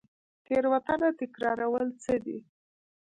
[0.45, 2.37] تیروتنه تکرارول څه دي؟